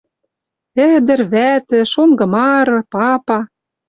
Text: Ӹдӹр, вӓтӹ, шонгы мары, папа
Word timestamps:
Ӹдӹр, 0.93 1.19
вӓтӹ, 1.33 1.79
шонгы 1.91 2.25
мары, 2.33 2.79
папа 2.91 3.37